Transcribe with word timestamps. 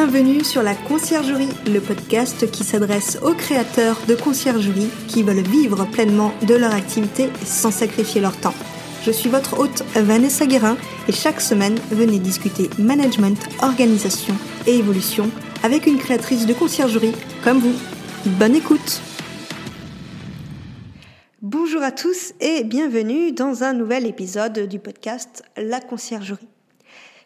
Bienvenue 0.00 0.44
sur 0.44 0.62
la 0.62 0.76
Conciergerie, 0.76 1.48
le 1.66 1.80
podcast 1.80 2.48
qui 2.52 2.62
s'adresse 2.62 3.18
aux 3.20 3.34
créateurs 3.34 3.98
de 4.06 4.14
conciergerie 4.14 4.90
qui 5.08 5.24
veulent 5.24 5.42
vivre 5.42 5.86
pleinement 5.90 6.32
de 6.46 6.54
leur 6.54 6.72
activité 6.72 7.30
sans 7.44 7.72
sacrifier 7.72 8.20
leur 8.20 8.36
temps. 8.36 8.54
Je 9.02 9.10
suis 9.10 9.28
votre 9.28 9.58
hôte 9.58 9.82
Vanessa 9.96 10.46
Guérin 10.46 10.76
et 11.08 11.12
chaque 11.12 11.40
semaine, 11.40 11.74
venez 11.90 12.20
discuter 12.20 12.70
management, 12.78 13.44
organisation 13.60 14.34
et 14.68 14.76
évolution 14.78 15.32
avec 15.64 15.86
une 15.86 15.98
créatrice 15.98 16.46
de 16.46 16.54
conciergerie 16.54 17.16
comme 17.42 17.58
vous. 17.58 17.74
Bonne 18.24 18.54
écoute 18.54 19.00
Bonjour 21.42 21.82
à 21.82 21.90
tous 21.90 22.34
et 22.40 22.62
bienvenue 22.62 23.32
dans 23.32 23.64
un 23.64 23.72
nouvel 23.72 24.06
épisode 24.06 24.60
du 24.68 24.78
podcast 24.78 25.42
La 25.56 25.80
Conciergerie. 25.80 26.46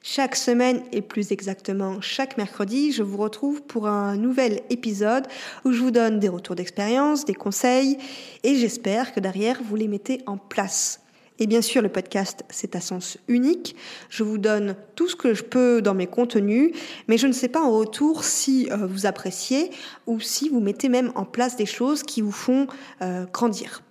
Chaque 0.05 0.35
semaine 0.35 0.83
et 0.91 1.01
plus 1.01 1.31
exactement 1.31 2.01
chaque 2.01 2.37
mercredi, 2.37 2.91
je 2.91 3.05
vous 3.05 3.19
retrouve 3.19 3.63
pour 3.63 3.87
un 3.87 4.17
nouvel 4.17 4.63
épisode 4.69 5.29
où 5.65 5.71
je 5.71 5.81
vous 5.81 5.93
donne 5.93 6.19
des 6.19 6.29
retours 6.29 6.57
d'expérience, 6.57 7.25
des 7.25 7.35
conseils 7.35 7.99
et 8.43 8.57
j'espère 8.57 9.15
que 9.15 9.21
derrière 9.21 9.63
vous 9.63 9.77
les 9.77 9.87
mettez 9.87 10.21
en 10.27 10.39
place. 10.39 11.03
Et 11.39 11.47
bien 11.47 11.63
sûr, 11.63 11.83
le 11.83 11.89
podcast, 11.89 12.45
c'est 12.51 12.75
à 12.75 12.81
sens 12.81 13.17
unique. 13.29 13.77
Je 14.11 14.25
vous 14.25 14.39
donne 14.39 14.75
tout 14.97 15.09
ce 15.09 15.15
que 15.15 15.35
je 15.35 15.45
peux 15.45 15.81
dans 15.81 15.95
mes 15.95 16.09
contenus, 16.09 16.73
mais 17.07 17.17
je 17.17 17.29
ne 17.29 17.33
sais 17.33 17.49
pas 17.49 17.63
en 17.63 17.71
retour 17.71 18.25
si 18.25 18.69
euh, 18.73 18.87
vous 18.87 19.07
appréciez 19.07 19.71
ou 20.09 20.19
si 20.19 20.49
vous 20.49 20.61
mettez 20.61 20.89
même 20.89 21.13
en 21.15 21.25
place 21.25 21.55
des 21.55 21.67
choses 21.67 22.03
qui 22.03 22.23
vous 22.23 22.33
font 22.33 22.67
euh, 23.03 23.25
grandir. 23.33 23.83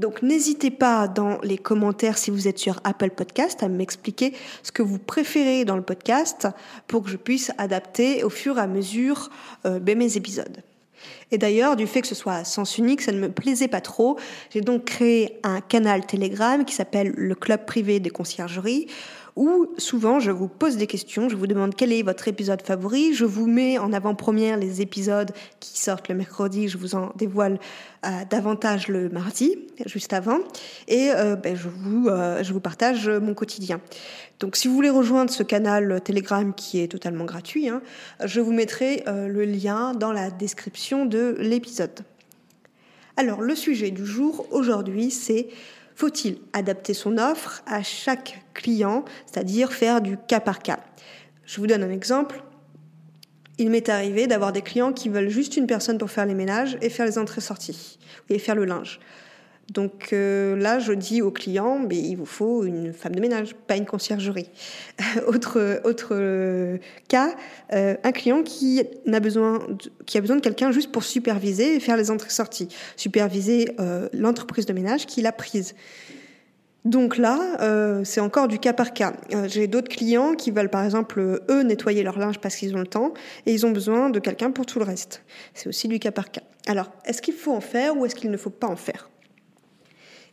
Donc 0.00 0.22
n'hésitez 0.22 0.70
pas 0.70 1.08
dans 1.08 1.38
les 1.42 1.58
commentaires 1.58 2.16
si 2.16 2.30
vous 2.30 2.48
êtes 2.48 2.58
sur 2.58 2.80
Apple 2.84 3.10
Podcast 3.10 3.62
à 3.62 3.68
m'expliquer 3.68 4.32
ce 4.62 4.72
que 4.72 4.82
vous 4.82 4.98
préférez 4.98 5.66
dans 5.66 5.76
le 5.76 5.82
podcast 5.82 6.48
pour 6.86 7.02
que 7.02 7.10
je 7.10 7.18
puisse 7.18 7.52
adapter 7.58 8.24
au 8.24 8.30
fur 8.30 8.56
et 8.56 8.62
à 8.62 8.66
mesure 8.66 9.28
euh, 9.66 9.78
ben, 9.78 9.98
mes 9.98 10.16
épisodes. 10.16 10.62
Et 11.30 11.36
d'ailleurs, 11.36 11.76
du 11.76 11.86
fait 11.86 12.00
que 12.00 12.08
ce 12.08 12.14
soit 12.14 12.32
à 12.32 12.44
sens 12.44 12.78
unique, 12.78 13.02
ça 13.02 13.12
ne 13.12 13.18
me 13.18 13.30
plaisait 13.30 13.68
pas 13.68 13.82
trop. 13.82 14.18
J'ai 14.48 14.62
donc 14.62 14.86
créé 14.86 15.38
un 15.42 15.60
canal 15.60 16.06
Telegram 16.06 16.64
qui 16.64 16.74
s'appelle 16.74 17.12
le 17.14 17.34
Club 17.34 17.66
privé 17.66 18.00
des 18.00 18.10
conciergeries 18.10 18.86
où 19.40 19.72
souvent 19.78 20.20
je 20.20 20.30
vous 20.30 20.48
pose 20.48 20.76
des 20.76 20.86
questions, 20.86 21.30
je 21.30 21.34
vous 21.34 21.46
demande 21.46 21.74
quel 21.74 21.94
est 21.94 22.02
votre 22.02 22.28
épisode 22.28 22.60
favori, 22.60 23.14
je 23.14 23.24
vous 23.24 23.46
mets 23.46 23.78
en 23.78 23.90
avant-première 23.94 24.58
les 24.58 24.82
épisodes 24.82 25.30
qui 25.60 25.80
sortent 25.80 26.10
le 26.10 26.14
mercredi, 26.14 26.68
je 26.68 26.76
vous 26.76 26.94
en 26.94 27.10
dévoile 27.16 27.58
euh, 28.04 28.10
davantage 28.28 28.88
le 28.88 29.08
mardi, 29.08 29.56
juste 29.86 30.12
avant, 30.12 30.40
et 30.88 31.10
euh, 31.12 31.36
ben, 31.36 31.56
je, 31.56 31.68
vous, 31.70 32.08
euh, 32.08 32.42
je 32.42 32.52
vous 32.52 32.60
partage 32.60 33.08
mon 33.08 33.32
quotidien. 33.32 33.80
Donc 34.40 34.56
si 34.56 34.68
vous 34.68 34.74
voulez 34.74 34.90
rejoindre 34.90 35.30
ce 35.30 35.42
canal 35.42 36.02
Telegram 36.04 36.52
qui 36.52 36.78
est 36.78 36.88
totalement 36.88 37.24
gratuit, 37.24 37.70
hein, 37.70 37.80
je 38.22 38.42
vous 38.42 38.52
mettrai 38.52 39.04
le 39.06 39.44
lien 39.46 39.94
dans 39.94 40.12
la 40.12 40.30
description 40.30 41.06
de 41.06 41.36
l'épisode. 41.38 42.00
Alors 43.16 43.40
le 43.40 43.54
sujet 43.54 43.90
du 43.90 44.04
jour 44.04 44.46
aujourd'hui 44.50 45.10
c'est 45.10 45.48
faut-il 46.00 46.38
adapter 46.54 46.94
son 46.94 47.18
offre 47.18 47.62
à 47.66 47.82
chaque 47.82 48.42
client, 48.54 49.04
c'est-à-dire 49.26 49.70
faire 49.70 50.00
du 50.00 50.16
cas 50.16 50.40
par 50.40 50.60
cas? 50.60 50.80
Je 51.44 51.60
vous 51.60 51.66
donne 51.66 51.82
un 51.82 51.90
exemple. 51.90 52.42
Il 53.58 53.68
m'est 53.68 53.90
arrivé 53.90 54.26
d'avoir 54.26 54.52
des 54.52 54.62
clients 54.62 54.94
qui 54.94 55.10
veulent 55.10 55.28
juste 55.28 55.58
une 55.58 55.66
personne 55.66 55.98
pour 55.98 56.10
faire 56.10 56.24
les 56.24 56.32
ménages 56.32 56.78
et 56.80 56.88
faire 56.88 57.04
les 57.04 57.18
entrées-sorties 57.18 57.98
et 58.30 58.38
faire 58.38 58.54
le 58.54 58.64
linge. 58.64 58.98
Donc 59.70 60.08
euh, 60.12 60.56
là, 60.56 60.80
je 60.80 60.92
dis 60.92 61.22
aux 61.22 61.30
clients, 61.30 61.78
mais 61.78 61.96
il 61.96 62.16
vous 62.16 62.26
faut 62.26 62.64
une 62.64 62.92
femme 62.92 63.14
de 63.14 63.20
ménage, 63.20 63.54
pas 63.54 63.76
une 63.76 63.86
conciergerie. 63.86 64.50
autre 65.28 65.58
euh, 66.12 66.78
cas, 67.08 67.30
euh, 67.72 67.94
un 68.02 68.10
client 68.12 68.42
qui 68.42 68.82
a 69.10 69.20
besoin 69.20 69.60
de, 69.68 69.90
qui 70.06 70.20
quelqu'un 70.42 70.72
juste 70.72 70.90
pour 70.90 71.04
superviser 71.04 71.76
et 71.76 71.80
faire 71.80 71.96
les 71.96 72.10
entrées-sorties, 72.10 72.68
superviser 72.96 73.68
l'entreprise 74.12 74.66
de 74.66 74.72
ménage 74.72 75.06
qu'il 75.06 75.26
a 75.26 75.32
prise. 75.32 75.74
Donc 76.84 77.16
là, 77.16 78.00
c'est 78.04 78.20
encore 78.20 78.48
du 78.48 78.58
cas 78.58 78.72
par 78.72 78.92
cas. 78.92 79.12
J'ai 79.46 79.66
d'autres 79.66 79.88
clients 79.88 80.34
qui 80.34 80.50
veulent 80.50 80.70
par 80.70 80.84
exemple, 80.84 81.42
eux, 81.48 81.62
nettoyer 81.62 82.02
leur 82.02 82.18
linge 82.18 82.38
parce 82.38 82.56
qu'ils 82.56 82.74
ont 82.74 82.80
le 82.80 82.86
temps 82.86 83.12
et 83.46 83.52
ils 83.52 83.66
ont 83.66 83.70
besoin 83.70 84.10
de 84.10 84.18
quelqu'un 84.18 84.50
pour 84.50 84.66
tout 84.66 84.78
le 84.78 84.84
reste. 84.84 85.22
C'est 85.54 85.68
aussi 85.68 85.88
du 85.88 85.98
cas 85.98 86.10
par 86.10 86.30
cas. 86.30 86.42
Alors, 86.66 86.90
est-ce 87.04 87.22
qu'il 87.22 87.34
faut 87.34 87.52
en 87.52 87.60
faire 87.60 87.96
ou 87.96 88.06
est-ce 88.06 88.14
qu'il 88.14 88.30
ne 88.30 88.36
faut 88.36 88.50
pas 88.50 88.66
en 88.66 88.76
faire? 88.76 89.09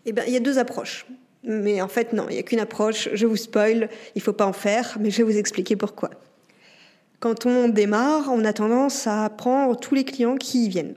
Eh 0.07 0.13
bien, 0.13 0.23
il 0.25 0.33
y 0.33 0.37
a 0.37 0.39
deux 0.39 0.57
approches. 0.57 1.05
Mais 1.43 1.81
en 1.81 1.87
fait, 1.87 2.13
non, 2.13 2.25
il 2.29 2.33
n'y 2.33 2.39
a 2.39 2.43
qu'une 2.43 2.59
approche. 2.59 3.09
Je 3.13 3.25
vous 3.25 3.35
spoil, 3.35 3.89
il 4.15 4.19
ne 4.19 4.21
faut 4.21 4.33
pas 4.33 4.45
en 4.45 4.53
faire, 4.53 4.97
mais 4.99 5.11
je 5.11 5.17
vais 5.17 5.23
vous 5.23 5.37
expliquer 5.37 5.75
pourquoi. 5.75 6.09
Quand 7.19 7.45
on 7.45 7.67
démarre, 7.67 8.29
on 8.31 8.45
a 8.45 8.53
tendance 8.53 9.07
à 9.07 9.29
prendre 9.29 9.77
tous 9.77 9.95
les 9.95 10.03
clients 10.03 10.35
qui 10.35 10.65
y 10.65 10.69
viennent. 10.69 10.95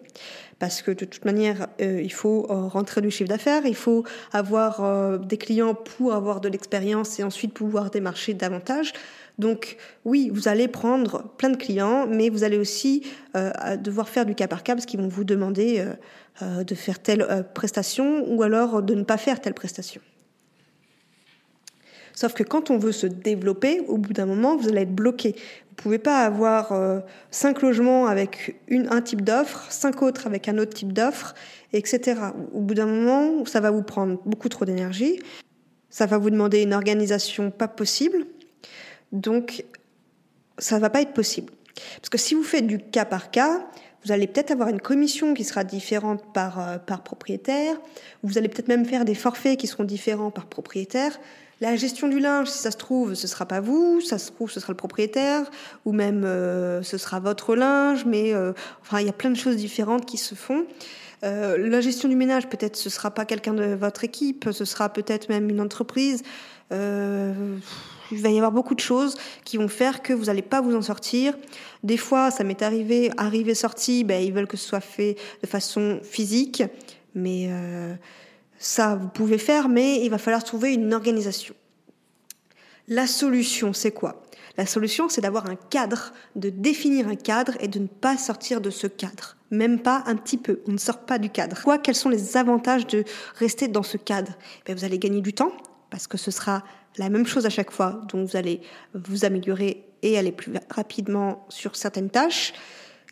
Parce 0.58 0.82
que 0.82 0.90
de 0.90 1.06
toute 1.06 1.24
manière, 1.24 1.68
euh, 1.80 2.02
il 2.02 2.12
faut 2.12 2.46
euh, 2.50 2.66
rentrer 2.66 3.00
du 3.00 3.10
chiffre 3.10 3.30
d'affaires, 3.30 3.62
il 3.64 3.74
faut 3.74 4.04
avoir 4.30 4.84
euh, 4.84 5.16
des 5.16 5.38
clients 5.38 5.74
pour 5.74 6.12
avoir 6.12 6.42
de 6.42 6.48
l'expérience 6.50 7.18
et 7.18 7.24
ensuite 7.24 7.54
pouvoir 7.54 7.90
démarcher 7.90 8.34
davantage. 8.34 8.92
Donc 9.40 9.76
oui, 10.04 10.30
vous 10.32 10.46
allez 10.46 10.68
prendre 10.68 11.34
plein 11.36 11.50
de 11.50 11.56
clients, 11.56 12.06
mais 12.06 12.28
vous 12.28 12.44
allez 12.44 12.58
aussi 12.58 13.02
devoir 13.82 14.08
faire 14.08 14.26
du 14.26 14.34
cas 14.34 14.46
par 14.46 14.62
cas 14.62 14.74
parce 14.74 14.86
qu'ils 14.86 15.00
vont 15.00 15.08
vous 15.08 15.24
demander 15.24 15.84
euh, 16.42 16.64
de 16.64 16.74
faire 16.74 17.00
telle 17.00 17.20
euh, 17.20 17.42
prestation 17.42 18.24
ou 18.32 18.42
alors 18.42 18.82
de 18.82 18.94
ne 18.94 19.02
pas 19.02 19.18
faire 19.18 19.42
telle 19.42 19.52
prestation. 19.52 20.00
Sauf 22.14 22.32
que 22.32 22.42
quand 22.42 22.70
on 22.70 22.78
veut 22.78 22.92
se 22.92 23.06
développer, 23.06 23.80
au 23.88 23.98
bout 23.98 24.14
d'un 24.14 24.24
moment, 24.24 24.56
vous 24.56 24.68
allez 24.68 24.82
être 24.82 24.94
bloqué. 24.94 25.32
Vous 25.32 25.72
ne 25.72 25.82
pouvez 25.82 25.98
pas 25.98 26.24
avoir 26.24 26.72
euh, 26.72 27.00
cinq 27.30 27.60
logements 27.60 28.06
avec 28.06 28.58
un 28.70 29.02
type 29.02 29.22
d'offre, 29.22 29.66
cinq 29.70 30.02
autres 30.02 30.26
avec 30.26 30.48
un 30.48 30.56
autre 30.56 30.72
type 30.72 30.94
d'offre, 30.94 31.34
etc. 31.74 32.18
Au 32.54 32.60
bout 32.60 32.74
d'un 32.74 32.86
moment, 32.86 33.44
ça 33.44 33.60
va 33.60 33.70
vous 33.70 33.82
prendre 33.82 34.18
beaucoup 34.24 34.48
trop 34.48 34.64
d'énergie, 34.64 35.20
ça 35.90 36.06
va 36.06 36.16
vous 36.16 36.30
demander 36.30 36.62
une 36.62 36.72
organisation 36.72 37.50
pas 37.50 37.68
possible, 37.68 38.24
donc 39.12 39.64
ça 40.58 40.76
ne 40.76 40.80
va 40.80 40.90
pas 40.90 41.00
être 41.02 41.12
possible. 41.12 41.52
Parce 41.96 42.08
que 42.10 42.18
si 42.18 42.34
vous 42.34 42.42
faites 42.42 42.66
du 42.66 42.78
cas 42.78 43.04
par 43.04 43.30
cas, 43.30 43.66
vous 44.04 44.12
allez 44.12 44.26
peut-être 44.26 44.50
avoir 44.50 44.68
une 44.68 44.80
commission 44.80 45.34
qui 45.34 45.44
sera 45.44 45.64
différente 45.64 46.32
par, 46.32 46.60
euh, 46.60 46.78
par 46.78 47.02
propriétaire. 47.02 47.76
Vous 48.22 48.38
allez 48.38 48.48
peut-être 48.48 48.68
même 48.68 48.86
faire 48.86 49.04
des 49.04 49.14
forfaits 49.14 49.58
qui 49.58 49.66
seront 49.66 49.84
différents 49.84 50.30
par 50.30 50.46
propriétaire. 50.46 51.18
La 51.60 51.76
gestion 51.76 52.08
du 52.08 52.20
linge, 52.20 52.48
si 52.48 52.58
ça 52.58 52.70
se 52.70 52.78
trouve, 52.78 53.12
ce 53.12 53.26
sera 53.26 53.44
pas 53.44 53.60
vous, 53.60 54.00
ça 54.00 54.18
se 54.18 54.30
trouve, 54.30 54.50
ce 54.50 54.60
sera 54.60 54.72
le 54.72 54.78
propriétaire, 54.78 55.42
ou 55.84 55.92
même 55.92 56.24
euh, 56.24 56.82
ce 56.82 56.96
sera 56.96 57.20
votre 57.20 57.54
linge, 57.54 58.06
mais 58.06 58.32
euh, 58.32 58.54
enfin, 58.80 59.00
il 59.00 59.06
y 59.06 59.10
a 59.10 59.12
plein 59.12 59.28
de 59.28 59.36
choses 59.36 59.56
différentes 59.56 60.06
qui 60.06 60.16
se 60.16 60.34
font. 60.34 60.64
la 61.22 61.80
gestion 61.82 62.08
du 62.08 62.16
ménage, 62.16 62.48
peut-être 62.48 62.76
ce 62.76 62.88
sera 62.88 63.10
pas 63.10 63.26
quelqu'un 63.26 63.52
de 63.52 63.74
votre 63.74 64.04
équipe, 64.04 64.48
ce 64.52 64.64
sera 64.64 64.88
peut-être 64.88 65.28
même 65.28 65.50
une 65.50 65.60
entreprise. 65.60 66.22
Il 68.10 68.18
va 68.18 68.28
y 68.30 68.36
avoir 68.36 68.52
beaucoup 68.52 68.74
de 68.74 68.80
choses 68.80 69.16
qui 69.44 69.56
vont 69.56 69.68
faire 69.68 70.02
que 70.02 70.12
vous 70.12 70.26
n'allez 70.26 70.42
pas 70.42 70.60
vous 70.60 70.74
en 70.74 70.82
sortir. 70.82 71.36
Des 71.82 71.96
fois, 71.96 72.30
ça 72.30 72.44
m'est 72.44 72.62
arrivé, 72.62 73.10
arrivé, 73.16 73.54
sorti, 73.54 74.04
ben, 74.04 74.22
ils 74.22 74.32
veulent 74.32 74.46
que 74.46 74.56
ce 74.56 74.68
soit 74.68 74.80
fait 74.80 75.16
de 75.42 75.46
façon 75.46 76.00
physique, 76.02 76.62
mais 77.14 77.48
euh, 77.48 77.94
ça, 78.58 78.96
vous 78.96 79.08
pouvez 79.08 79.38
faire, 79.38 79.68
mais 79.68 80.04
il 80.04 80.10
va 80.10 80.18
falloir 80.18 80.44
trouver 80.44 80.74
une 80.74 80.92
organisation. 80.92 81.54
La 82.88 83.06
solution, 83.06 83.72
c'est 83.72 83.92
quoi? 83.92 84.22
La 84.56 84.66
solution, 84.66 85.08
c'est 85.08 85.20
d'avoir 85.20 85.48
un 85.48 85.54
cadre, 85.54 86.12
de 86.36 86.50
définir 86.50 87.08
un 87.08 87.14
cadre 87.14 87.52
et 87.60 87.68
de 87.68 87.78
ne 87.78 87.86
pas 87.86 88.18
sortir 88.18 88.60
de 88.60 88.70
ce 88.70 88.86
cadre. 88.86 89.36
Même 89.50 89.78
pas 89.78 90.02
un 90.06 90.16
petit 90.16 90.36
peu. 90.36 90.60
On 90.66 90.72
ne 90.72 90.78
sort 90.78 90.98
pas 90.98 91.18
du 91.18 91.30
cadre. 91.30 91.56
Quels 91.82 91.94
sont 91.94 92.08
les 92.08 92.36
avantages 92.36 92.86
de 92.86 93.04
rester 93.36 93.68
dans 93.68 93.82
ce 93.82 93.96
cadre? 93.96 94.32
Ben, 94.66 94.76
Vous 94.76 94.84
allez 94.84 94.98
gagner 94.98 95.20
du 95.20 95.32
temps 95.32 95.52
parce 95.88 96.06
que 96.06 96.18
ce 96.18 96.30
sera 96.30 96.62
la 96.96 97.08
même 97.08 97.26
chose 97.26 97.46
à 97.46 97.50
chaque 97.50 97.70
fois, 97.70 98.00
donc 98.08 98.28
vous 98.28 98.36
allez 98.36 98.60
vous 98.94 99.24
améliorer 99.24 99.84
et 100.02 100.18
aller 100.18 100.32
plus 100.32 100.52
rapidement 100.70 101.46
sur 101.48 101.76
certaines 101.76 102.10
tâches. 102.10 102.52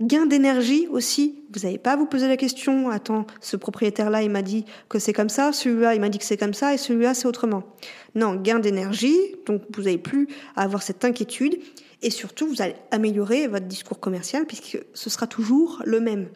Gain 0.00 0.26
d'énergie 0.26 0.86
aussi, 0.88 1.42
vous 1.52 1.60
n'avez 1.60 1.78
pas 1.78 1.92
à 1.92 1.96
vous 1.96 2.06
poser 2.06 2.28
la 2.28 2.36
question, 2.36 2.88
attends, 2.88 3.26
ce 3.40 3.56
propriétaire-là, 3.56 4.22
il 4.22 4.30
m'a 4.30 4.42
dit 4.42 4.64
que 4.88 5.00
c'est 5.00 5.12
comme 5.12 5.28
ça, 5.28 5.52
celui-là, 5.52 5.94
il 5.94 6.00
m'a 6.00 6.08
dit 6.08 6.18
que 6.18 6.24
c'est 6.24 6.36
comme 6.36 6.54
ça, 6.54 6.72
et 6.72 6.76
celui-là, 6.76 7.14
c'est 7.14 7.26
autrement. 7.26 7.64
Non, 8.14 8.36
gain 8.36 8.60
d'énergie, 8.60 9.16
donc 9.46 9.62
vous 9.74 9.82
n'avez 9.82 9.98
plus 9.98 10.28
à 10.54 10.62
avoir 10.62 10.82
cette 10.82 11.04
inquiétude, 11.04 11.58
et 12.02 12.10
surtout, 12.10 12.46
vous 12.46 12.62
allez 12.62 12.76
améliorer 12.92 13.48
votre 13.48 13.66
discours 13.66 13.98
commercial, 13.98 14.46
puisque 14.46 14.78
ce 14.94 15.10
sera 15.10 15.26
toujours 15.26 15.82
le 15.84 15.98
même. 16.00 16.28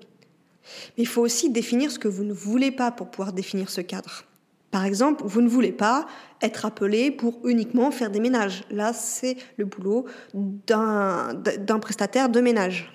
Mais 0.97 1.05
il 1.05 1.09
faut 1.09 1.23
aussi 1.23 1.51
définir 1.51 1.93
ce 1.93 2.01
que 2.01 2.09
vous 2.09 2.25
ne 2.25 2.33
voulez 2.33 2.73
pas 2.73 2.91
pour 2.91 3.11
pouvoir 3.13 3.33
définir 3.33 3.71
ce 3.71 3.81
cadre. 3.81 4.25
Par 4.73 4.87
exemple, 4.87 5.23
vous 5.27 5.43
ne 5.43 5.49
voulez 5.49 5.71
pas 5.71 6.07
être 6.41 6.65
appelé 6.65 7.11
pour 7.11 7.39
uniquement 7.45 7.91
faire 7.91 8.11
des 8.11 8.21
ménages. 8.21 8.65
Là, 8.71 8.93
c'est 8.95 9.37
le 9.59 9.67
boulot 9.67 10.07
d'un 10.35 11.79
prestataire 11.81 12.31
de 12.31 12.41
ménage. 12.41 12.91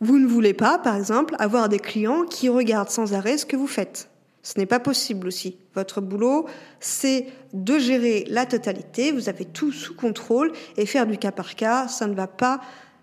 Vous 0.00 0.18
ne 0.18 0.26
voulez 0.26 0.54
pas, 0.54 0.78
par 0.78 0.96
exemple, 0.96 1.36
avoir 1.38 1.68
des 1.68 1.78
clients 1.78 2.24
qui 2.24 2.48
regardent 2.48 2.88
sans 2.88 3.12
arrêt 3.12 3.36
ce 3.36 3.44
que 3.44 3.56
vous 3.56 3.66
faites. 3.66 4.08
Ce 4.42 4.58
n'est 4.58 4.64
pas 4.64 4.80
possible 4.80 5.26
aussi. 5.26 5.58
Votre 5.74 6.00
boulot, 6.00 6.46
c'est 6.80 7.26
de 7.52 7.78
gérer 7.78 8.24
la 8.28 8.46
totalité, 8.46 9.12
vous 9.12 9.28
avez 9.28 9.44
tout 9.44 9.70
sous 9.70 9.94
contrôle 9.94 10.52
et 10.78 10.86
faire 10.86 11.06
du 11.06 11.18
cas 11.18 11.32
par 11.32 11.54
cas, 11.56 11.88
ça 11.88 12.06
ne 12.06 12.14
va 12.14 12.26
pas 12.26 12.60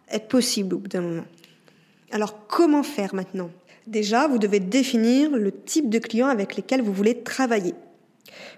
être 0.09 0.27
possible 0.27 0.73
au 0.73 0.79
bout 0.79 0.87
d'un 0.87 1.01
moment. 1.01 1.25
Alors 2.11 2.47
comment 2.47 2.81
faire 2.81 3.13
maintenant? 3.13 3.51
Déjà, 3.85 4.27
vous 4.27 4.39
devez 4.39 4.59
définir 4.59 5.29
le 5.29 5.51
type 5.51 5.91
de 5.91 5.99
clients 5.99 6.29
avec 6.29 6.55
lesquels 6.55 6.81
vous 6.81 6.93
voulez 6.93 7.21
travailler. 7.21 7.75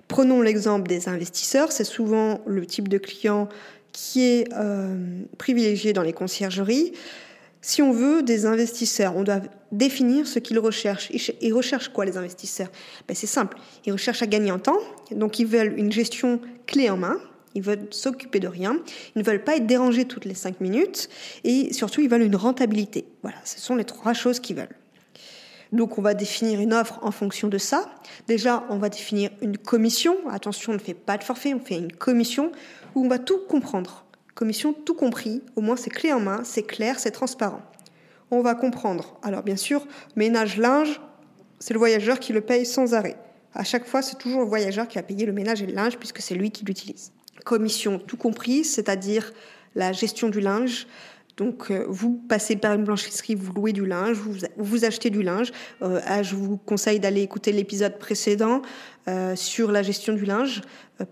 Prenons 0.08 0.42
l'exemple 0.42 0.88
des 0.88 1.10
investisseurs, 1.10 1.72
c'est 1.72 1.84
souvent 1.84 2.42
le 2.46 2.66
type 2.66 2.88
de 2.88 2.98
client 2.98 3.50
qui 3.92 4.24
est 4.24 4.48
euh, 4.54 5.24
privilégié 5.38 5.94
dans 5.94 6.04
les 6.04 6.14
conciergeries. 6.14 6.94
Si 7.62 7.82
on 7.82 7.92
veut 7.92 8.22
des 8.22 8.46
investisseurs, 8.46 9.18
on 9.18 9.24
doit 9.24 9.42
définir 9.72 10.28
ce 10.28 10.40
qu'ils 10.40 10.60
recherchent. 10.60 11.10
Ils 11.42 11.54
recherchent 11.54 11.90
quoi 11.90 12.06
les 12.06 12.16
investisseurs? 12.16 12.70
Ben, 13.08 13.16
C'est 13.16 13.28
simple, 13.28 13.58
ils 13.86 13.92
recherchent 13.92 14.22
à 14.22 14.28
gagner 14.28 14.52
en 14.52 14.60
temps, 14.60 14.78
donc 15.12 15.40
ils 15.40 15.48
veulent 15.48 15.78
une 15.78 15.92
gestion 15.92 16.40
clé 16.66 16.90
en 16.90 16.98
main, 16.98 17.18
ils 17.56 17.64
veulent 17.64 17.88
s'occuper 17.90 18.40
de 18.40 18.48
rien, 18.48 18.80
ils 19.16 19.20
ne 19.20 19.24
veulent 19.24 19.44
pas 19.44 19.58
être 19.58 19.66
dérangés 19.66 20.06
toutes 20.06 20.26
les 20.26 20.36
cinq 20.36 20.62
minutes, 20.62 21.10
et 21.44 21.74
surtout 21.74 22.02
ils 22.02 22.10
veulent 22.10 22.22
une 22.22 22.36
rentabilité. 22.36 23.06
Voilà, 23.24 23.38
ce 23.44 23.60
sont 23.60 23.76
les 23.76 23.84
trois 23.86 24.14
choses 24.14 24.40
qu'ils 24.40 24.56
veulent. 24.56 24.76
Donc 25.72 25.98
on 25.98 26.02
va 26.02 26.14
définir 26.14 26.60
une 26.60 26.74
offre 26.74 27.00
en 27.02 27.12
fonction 27.12 27.48
de 27.48 27.58
ça. 27.58 27.90
Déjà, 28.28 28.66
on 28.70 28.78
va 28.78 28.90
définir 28.90 29.32
une 29.42 29.58
commission. 29.58 30.16
Attention, 30.30 30.72
on 30.72 30.76
ne 30.76 30.80
fait 30.80 30.94
pas 30.94 31.18
de 31.18 31.24
forfait, 31.24 31.54
on 31.54 31.60
fait 31.60 31.78
une 31.78 31.92
commission 31.92 32.52
où 32.96 33.06
on 33.06 33.08
va 33.08 33.20
tout 33.20 33.40
comprendre. 33.48 34.06
Commission 34.36 34.74
tout 34.74 34.94
compris, 34.94 35.42
au 35.56 35.62
moins 35.62 35.76
c'est 35.76 35.90
clé 35.90 36.14
en 36.14 36.20
main, 36.20 36.42
c'est 36.44 36.64
clair, 36.64 37.00
c'est 37.00 37.12
transparent. 37.12 37.62
On 38.30 38.42
va 38.42 38.56
comprendre. 38.56 39.18
Alors 39.24 39.42
bien 39.42 39.56
sûr, 39.56 39.88
ménage 40.16 40.58
linge, 40.58 41.02
c'est 41.60 41.74
le 41.74 41.80
voyageur 41.80 42.20
qui 42.20 42.34
le 42.34 42.42
paye 42.42 42.66
sans 42.66 42.94
arrêt. 42.94 43.18
À 43.54 43.64
chaque 43.64 43.88
fois, 43.88 44.04
c'est 44.04 44.18
toujours 44.18 44.42
le 44.42 44.48
voyageur 44.48 44.88
qui 44.88 44.98
va 44.98 45.04
payer 45.04 45.26
le 45.26 45.34
ménage 45.34 45.64
et 45.64 45.66
le 45.66 45.74
linge 45.74 45.98
puisque 45.98 46.22
c'est 46.22 46.36
lui 46.36 46.52
qui 46.52 46.66
l'utilise. 46.66 47.12
Commission 47.46 47.98
tout 47.98 48.18
compris, 48.18 48.64
c'est-à-dire 48.64 49.34
la 49.74 49.92
gestion 49.92 50.30
du 50.30 50.40
linge, 50.40 50.88
donc, 51.38 51.70
euh, 51.70 51.86
vous 51.88 52.20
passez 52.28 52.56
par 52.56 52.74
une 52.74 52.84
blanchisserie, 52.84 53.36
vous 53.36 53.54
louez 53.54 53.72
du 53.72 53.86
linge, 53.86 54.18
vous, 54.58 54.86
achetez 54.86 55.12
du 55.12 55.22
linge. 55.22 55.52
Euh, 55.84 56.02
ah, 56.08 56.24
je 56.24 56.36
vous 56.36 56.58
conseille 56.58 57.00
d'aller 57.00 57.22
écouter 57.22 57.52
l'épisode 57.52 58.00
précédent 58.00 58.64
euh, 59.08 59.36
sur 59.36 59.72
la 59.72 59.84
gestion 59.84 60.14
du 60.14 60.26
linge. 60.26 60.64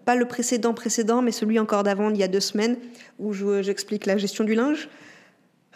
pas 0.03 0.15
le 0.15 0.25
précédent 0.25 0.73
précédent, 0.73 1.21
mais 1.21 1.31
celui 1.31 1.59
encore 1.59 1.83
d'avant, 1.83 2.09
il 2.09 2.17
y 2.17 2.23
a 2.23 2.27
deux 2.27 2.39
semaines, 2.39 2.77
où 3.19 3.33
j'explique 3.33 4.07
la 4.07 4.17
gestion 4.17 4.43
du 4.43 4.55
linge. 4.55 4.89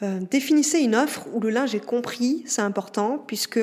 définissez 0.02 0.80
une 0.80 0.96
offre 0.96 1.28
où 1.32 1.40
le 1.40 1.52
linge 1.52 1.76
est 1.76 1.86
compris, 1.86 2.42
c'est 2.48 2.64
important, 2.64 3.24
puisque 3.28 3.60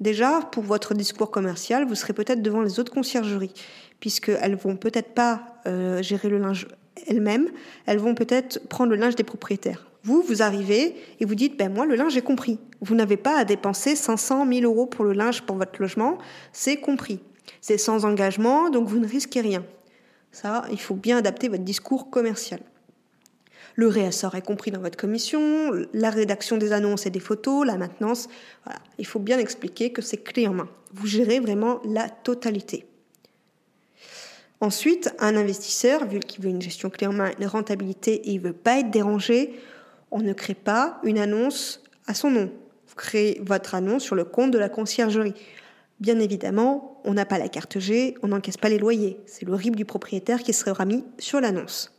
déjà, 0.00 0.40
pour 0.52 0.64
votre 0.64 0.92
discours 0.92 1.30
commercial, 1.30 1.86
vous 1.86 1.94
serez 1.94 2.12
peut-être 2.12 2.42
devant 2.42 2.60
les 2.60 2.78
autres 2.78 2.92
conciergeries, 2.92 3.54
puisqu'elles 4.00 4.56
vont 4.56 4.76
peut-être 4.76 5.14
pas 5.14 5.62
gérer 6.02 6.28
le 6.28 6.38
linge 6.38 6.68
elles-mêmes, 7.06 7.48
elles 7.86 7.98
vont 7.98 8.14
peut-être 8.14 8.68
prendre 8.68 8.90
le 8.90 8.96
linge 8.96 9.14
des 9.16 9.24
propriétaires. 9.24 9.86
Vous, 10.06 10.22
vous 10.22 10.40
arrivez 10.40 10.94
et 11.18 11.24
vous 11.24 11.34
dites, 11.34 11.58
ben 11.58 11.68
moi, 11.68 11.84
le 11.84 11.96
linge 11.96 12.16
est 12.16 12.22
compris. 12.22 12.60
Vous 12.80 12.94
n'avez 12.94 13.16
pas 13.16 13.36
à 13.38 13.44
dépenser 13.44 13.96
500 13.96 14.46
000 14.48 14.60
euros 14.64 14.86
pour 14.86 15.04
le 15.04 15.12
linge 15.12 15.42
pour 15.42 15.56
votre 15.56 15.80
logement, 15.80 16.18
c'est 16.52 16.76
compris. 16.76 17.18
C'est 17.60 17.76
sans 17.76 18.04
engagement, 18.04 18.70
donc 18.70 18.86
vous 18.86 19.00
ne 19.00 19.08
risquez 19.08 19.40
rien. 19.40 19.66
Ça, 20.30 20.64
il 20.70 20.80
faut 20.80 20.94
bien 20.94 21.16
adapter 21.16 21.48
votre 21.48 21.64
discours 21.64 22.08
commercial. 22.08 22.60
Le 23.74 23.88
réassort 23.88 24.36
est 24.36 24.46
compris 24.46 24.70
dans 24.70 24.80
votre 24.80 24.96
commission, 24.96 25.72
la 25.92 26.10
rédaction 26.10 26.56
des 26.56 26.72
annonces 26.72 27.06
et 27.06 27.10
des 27.10 27.18
photos, 27.18 27.66
la 27.66 27.76
maintenance. 27.76 28.28
Voilà. 28.64 28.78
Il 28.98 29.06
faut 29.06 29.18
bien 29.18 29.40
expliquer 29.40 29.90
que 29.90 30.02
c'est 30.02 30.18
clé 30.18 30.46
en 30.46 30.54
main. 30.54 30.68
Vous 30.94 31.08
gérez 31.08 31.40
vraiment 31.40 31.80
la 31.84 32.08
totalité. 32.08 32.86
Ensuite, 34.60 35.12
un 35.18 35.34
investisseur, 35.34 36.06
vu 36.06 36.20
qu'il 36.20 36.44
veut 36.44 36.50
une 36.50 36.62
gestion 36.62 36.90
clé 36.90 37.08
en 37.08 37.12
main, 37.12 37.32
une 37.40 37.46
rentabilité 37.48 38.14
et 38.14 38.30
il 38.30 38.40
ne 38.40 38.46
veut 38.48 38.52
pas 38.52 38.78
être 38.78 38.92
dérangé, 38.92 39.52
on 40.10 40.20
ne 40.20 40.32
crée 40.32 40.54
pas 40.54 41.00
une 41.04 41.18
annonce 41.18 41.82
à 42.06 42.14
son 42.14 42.30
nom. 42.30 42.50
Vous 42.88 42.94
créez 42.94 43.40
votre 43.44 43.74
annonce 43.74 44.02
sur 44.02 44.14
le 44.14 44.24
compte 44.24 44.50
de 44.50 44.58
la 44.58 44.68
conciergerie. 44.68 45.34
Bien 46.00 46.18
évidemment, 46.18 47.00
on 47.04 47.14
n'a 47.14 47.24
pas 47.24 47.38
la 47.38 47.48
carte 47.48 47.78
G, 47.78 48.14
on 48.22 48.28
n'encaisse 48.28 48.56
pas 48.56 48.68
les 48.68 48.78
loyers. 48.78 49.18
C'est 49.26 49.46
le 49.46 49.54
RIB 49.54 49.76
du 49.76 49.84
propriétaire 49.84 50.42
qui 50.42 50.52
sera 50.52 50.84
mis 50.84 51.04
sur 51.18 51.40
l'annonce. 51.40 51.92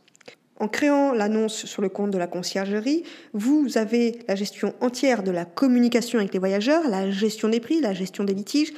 En 0.60 0.66
créant 0.66 1.12
l'annonce 1.12 1.66
sur 1.66 1.82
le 1.82 1.88
compte 1.88 2.10
de 2.10 2.18
la 2.18 2.26
conciergerie, 2.26 3.04
vous 3.32 3.78
avez 3.78 4.18
la 4.26 4.34
gestion 4.34 4.74
entière 4.80 5.22
de 5.22 5.30
la 5.30 5.44
communication 5.44 6.18
avec 6.18 6.32
les 6.32 6.38
voyageurs, 6.38 6.88
la 6.88 7.10
gestion 7.10 7.48
des 7.48 7.60
prix, 7.60 7.80
la 7.80 7.94
gestion 7.94 8.24
des 8.24 8.34
litiges. 8.34 8.72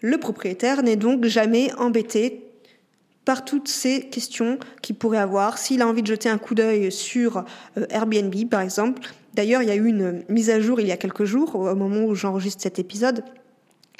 Le 0.00 0.18
propriétaire 0.18 0.82
n'est 0.82 0.96
donc 0.96 1.24
jamais 1.24 1.72
embêté 1.78 2.44
par 3.24 3.44
toutes 3.44 3.68
ces 3.68 4.02
questions 4.02 4.58
qu'il 4.82 4.96
pourrait 4.96 5.18
avoir. 5.18 5.58
S'il 5.58 5.82
a 5.82 5.88
envie 5.88 6.02
de 6.02 6.06
jeter 6.06 6.28
un 6.28 6.38
coup 6.38 6.54
d'œil 6.54 6.92
sur 6.92 7.44
euh, 7.78 7.86
Airbnb, 7.90 8.34
par 8.50 8.60
exemple. 8.60 9.02
D'ailleurs, 9.34 9.62
il 9.62 9.68
y 9.68 9.72
a 9.72 9.76
eu 9.76 9.86
une 9.86 10.22
mise 10.28 10.50
à 10.50 10.60
jour 10.60 10.80
il 10.80 10.86
y 10.86 10.92
a 10.92 10.96
quelques 10.96 11.24
jours, 11.24 11.56
au 11.56 11.74
moment 11.74 12.04
où 12.04 12.14
j'enregistre 12.14 12.62
cet 12.62 12.78
épisode, 12.78 13.24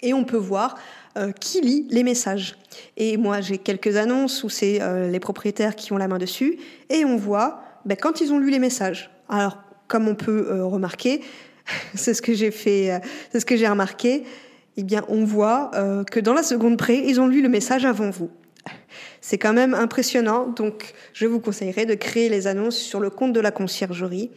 et 0.02 0.14
on 0.14 0.24
peut 0.24 0.36
voir 0.36 0.76
euh, 1.16 1.32
qui 1.32 1.60
lit 1.60 1.86
les 1.90 2.04
messages. 2.04 2.56
Et 2.96 3.16
moi, 3.16 3.40
j'ai 3.40 3.58
quelques 3.58 3.96
annonces 3.96 4.44
où 4.44 4.48
c'est 4.48 4.80
euh, 4.80 5.10
les 5.10 5.20
propriétaires 5.20 5.74
qui 5.74 5.92
ont 5.92 5.96
la 5.96 6.06
main 6.06 6.18
dessus, 6.18 6.58
et 6.90 7.04
on 7.04 7.16
voit 7.16 7.62
ben, 7.84 7.96
quand 7.96 8.20
ils 8.20 8.32
ont 8.32 8.38
lu 8.38 8.50
les 8.50 8.58
messages. 8.58 9.10
Alors, 9.28 9.58
comme 9.88 10.06
on 10.06 10.14
peut 10.14 10.62
remarquer, 10.62 11.20
c'est 11.94 12.14
ce 12.14 12.22
que 12.22 12.34
j'ai 12.34 12.50
fait, 12.50 13.00
c'est 13.32 13.40
ce 13.40 13.46
que 13.46 13.56
j'ai 13.56 13.68
remarqué. 13.68 14.24
Eh 14.76 14.82
bien, 14.82 15.04
on 15.08 15.24
voit 15.24 15.70
que 16.10 16.18
dans 16.18 16.34
la 16.34 16.42
seconde 16.42 16.76
près, 16.76 16.98
ils 16.98 17.20
ont 17.20 17.28
lu 17.28 17.42
le 17.42 17.48
message 17.48 17.84
avant 17.84 18.10
vous. 18.10 18.30
C'est 19.20 19.38
quand 19.38 19.52
même 19.52 19.74
impressionnant, 19.74 20.46
donc 20.46 20.92
je 21.12 21.26
vous 21.26 21.40
conseillerais 21.40 21.86
de 21.86 21.94
créer 21.94 22.28
les 22.28 22.46
annonces 22.46 22.76
sur 22.76 23.00
le 23.00 23.10
compte 23.10 23.32
de 23.32 23.40
la 23.40 23.50
conciergerie 23.50 24.30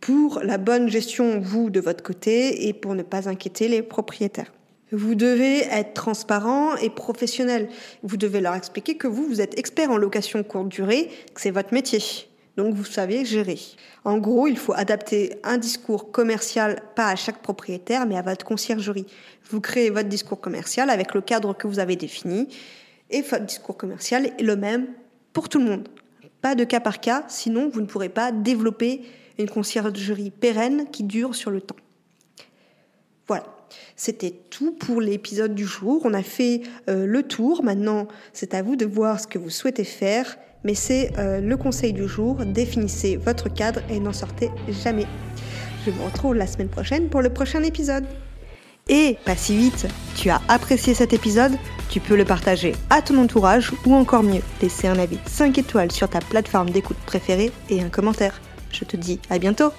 pour 0.00 0.40
la 0.40 0.58
bonne 0.58 0.88
gestion, 0.88 1.40
vous, 1.40 1.70
de 1.70 1.80
votre 1.80 2.04
côté, 2.04 2.68
et 2.68 2.72
pour 2.72 2.94
ne 2.94 3.02
pas 3.02 3.28
inquiéter 3.28 3.68
les 3.68 3.82
propriétaires. 3.82 4.52
Vous 4.92 5.14
devez 5.14 5.60
être 5.62 5.94
transparent 5.94 6.76
et 6.76 6.90
professionnel. 6.90 7.68
Vous 8.02 8.16
devez 8.16 8.40
leur 8.40 8.54
expliquer 8.54 8.96
que 8.96 9.08
vous, 9.08 9.26
vous 9.26 9.40
êtes 9.40 9.58
expert 9.58 9.90
en 9.90 9.96
location 9.96 10.42
courte 10.44 10.68
durée, 10.68 11.10
que 11.34 11.40
c'est 11.40 11.50
votre 11.50 11.72
métier. 11.72 12.00
Donc 12.56 12.74
vous 12.74 12.84
savez 12.84 13.24
gérer. 13.24 13.58
En 14.04 14.18
gros, 14.18 14.46
il 14.46 14.56
faut 14.56 14.74
adapter 14.74 15.34
un 15.42 15.56
discours 15.56 16.12
commercial, 16.12 16.82
pas 16.94 17.08
à 17.08 17.16
chaque 17.16 17.42
propriétaire, 17.42 18.06
mais 18.06 18.16
à 18.16 18.22
votre 18.22 18.44
conciergerie. 18.44 19.06
Vous 19.50 19.60
créez 19.60 19.90
votre 19.90 20.08
discours 20.08 20.40
commercial 20.40 20.90
avec 20.90 21.14
le 21.14 21.20
cadre 21.20 21.56
que 21.56 21.66
vous 21.66 21.80
avez 21.80 21.96
défini 21.96 22.46
et 23.14 23.22
votre 23.22 23.46
discours 23.46 23.76
commercial 23.76 24.26
est 24.26 24.42
le 24.42 24.56
même 24.56 24.88
pour 25.32 25.48
tout 25.48 25.58
le 25.58 25.64
monde. 25.64 25.88
Pas 26.42 26.54
de 26.54 26.64
cas 26.64 26.80
par 26.80 27.00
cas, 27.00 27.24
sinon 27.28 27.70
vous 27.72 27.80
ne 27.80 27.86
pourrez 27.86 28.08
pas 28.08 28.32
développer 28.32 29.02
une 29.38 29.48
conciergerie 29.48 30.30
pérenne 30.30 30.86
qui 30.90 31.04
dure 31.04 31.34
sur 31.34 31.50
le 31.50 31.60
temps. 31.60 31.76
Voilà, 33.26 33.44
c'était 33.96 34.34
tout 34.50 34.72
pour 34.72 35.00
l'épisode 35.00 35.54
du 35.54 35.64
jour. 35.64 36.02
On 36.04 36.12
a 36.12 36.22
fait 36.22 36.62
euh, 36.90 37.06
le 37.06 37.22
tour. 37.22 37.62
Maintenant, 37.62 38.08
c'est 38.32 38.52
à 38.52 38.62
vous 38.62 38.76
de 38.76 38.84
voir 38.84 39.20
ce 39.20 39.26
que 39.26 39.38
vous 39.38 39.48
souhaitez 39.48 39.84
faire. 39.84 40.36
Mais 40.64 40.74
c'est 40.74 41.12
euh, 41.18 41.40
le 41.40 41.56
conseil 41.56 41.92
du 41.92 42.06
jour. 42.08 42.44
Définissez 42.44 43.16
votre 43.16 43.48
cadre 43.48 43.80
et 43.88 44.00
n'en 44.00 44.12
sortez 44.12 44.50
jamais. 44.82 45.06
Je 45.86 45.90
vous 45.90 46.04
retrouve 46.04 46.34
la 46.34 46.46
semaine 46.46 46.68
prochaine 46.68 47.08
pour 47.08 47.22
le 47.22 47.30
prochain 47.30 47.62
épisode. 47.62 48.04
Et 48.88 49.16
pas 49.24 49.36
si 49.36 49.56
vite, 49.56 49.86
tu 50.16 50.28
as 50.28 50.40
apprécié 50.48 50.92
cet 50.92 51.12
épisode? 51.12 51.52
Tu 51.88 52.00
peux 52.00 52.16
le 52.16 52.24
partager 52.24 52.74
à 52.90 53.02
ton 53.02 53.18
entourage 53.18 53.72
ou 53.86 53.94
encore 53.94 54.22
mieux, 54.22 54.42
laisser 54.60 54.88
un 54.88 54.98
avis 54.98 55.18
5 55.26 55.58
étoiles 55.58 55.92
sur 55.92 56.08
ta 56.08 56.20
plateforme 56.20 56.70
d'écoute 56.70 56.96
préférée 57.06 57.52
et 57.70 57.82
un 57.82 57.88
commentaire. 57.88 58.40
Je 58.72 58.84
te 58.84 58.96
dis 58.96 59.20
à 59.30 59.38
bientôt 59.38 59.72